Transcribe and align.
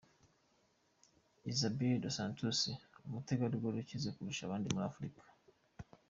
Isabel 1.51 1.95
Dos 2.03 2.15
Santos, 2.17 2.57
umutegarugori 3.05 3.77
ukize 3.83 4.09
kurusha 4.15 4.41
abandi 4.45 4.67
muri 4.73 4.85
Afurika. 4.91 5.19